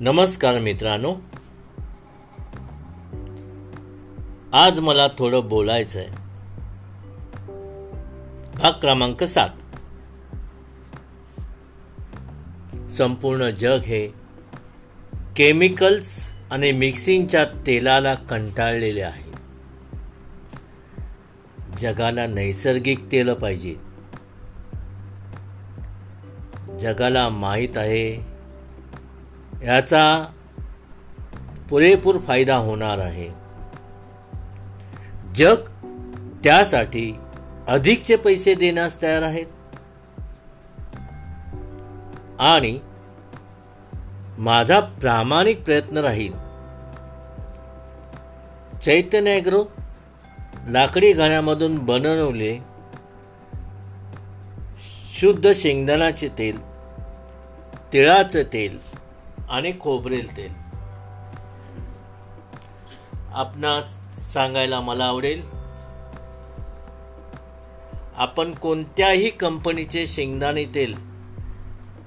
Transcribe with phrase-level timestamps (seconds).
[0.00, 1.14] नमस्कार मित्रांनो.
[4.52, 6.08] आज मला थोडं बोलायचं आहे
[8.54, 9.48] भाग क्रमांक सात.
[12.90, 14.08] संपूर्ण जग हे
[15.36, 19.32] केमिकल्स आणि मिक्सिंगच्या तेलाला कंटाळलेले आहे.
[21.78, 23.74] जगाला नैसर्गिक तेल पाहिजे.
[26.80, 28.33] जगाला माहीत आहे
[29.64, 30.26] याचा
[31.70, 33.28] पुरेपूर फायदा होणार आहे.
[35.34, 35.56] जग
[36.44, 37.18] त्यासाठी
[37.68, 39.46] अधिकचे पैसे देण्यास तयार आहेत.
[42.38, 42.78] आणि
[44.38, 46.32] माझा प्रामाणिक प्रयत्न राहील.
[48.78, 49.64] चैतन्य ॲग्रो
[50.68, 52.58] लाकडी घाण्यामधून बनवले
[55.14, 56.62] शुद्ध शेंगदाण्याचे तेल
[57.92, 58.93] तिळाचं तेल
[59.50, 60.52] आणि खोबरेल तेल.
[63.32, 63.98] आपणास
[64.32, 65.42] सांगायला मला आवडेल
[68.16, 70.94] आपण कोणत्याही कंपनीचे शेंगदाणे तेल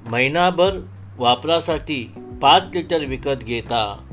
[0.08, 0.78] महिनाभर
[1.18, 2.04] वापरासाठी
[2.42, 4.04] पाच लिटर विकत घेता.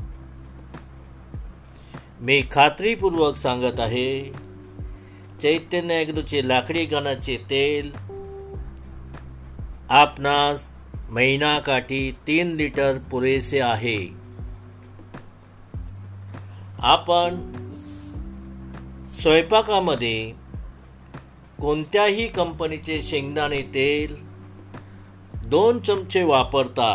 [2.19, 4.33] मी खात्रीपूर्वक सांगत आहे
[5.41, 7.91] चैतन्य ॲग्रोचे लाकडी गणाचे तेल
[9.89, 10.67] आपणास
[11.09, 13.99] महिनाकाठी तीन लिटर पुरेसे आहे.
[16.79, 17.51] आपण
[19.19, 20.31] स्वयंपाकामध्ये
[21.61, 24.15] कोणत्याही कंपनीचे शेंगदाणे तेल
[25.45, 26.91] दोन चमचे वापरता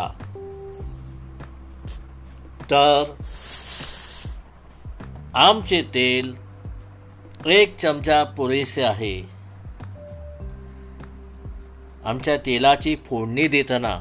[2.71, 3.03] तर
[5.33, 6.35] आमचे तेल
[7.45, 9.40] एक चमचा पुरेसे आहे.
[12.05, 13.99] आमच्या तेलाची फोडणी देताना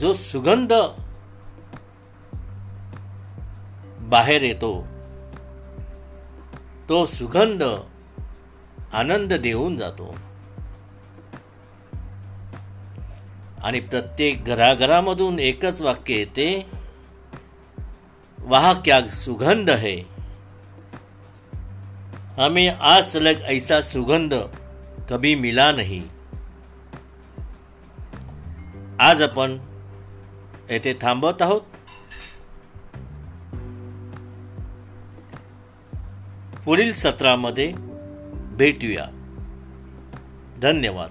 [0.00, 0.72] जो सुगंध
[4.08, 4.72] बाहेर येतो
[6.88, 7.62] तो सुगंध
[8.92, 10.14] आनंद देऊन जातो.
[13.64, 16.66] आणि प्रत्येक घराघरामधून एकच वाक्य येते
[18.38, 19.94] वाह क्या सुगंध है.
[22.38, 24.34] हमें आज तलक ऐसा सुगंध
[25.10, 26.02] कभी मिला नहीं.
[29.04, 29.58] आज आपण
[30.70, 31.60] येथे थांबत आहोत.
[36.64, 37.74] पुढील सत्रामध्ये
[38.34, 39.04] भेटूया.
[40.62, 41.10] धन्यवाद.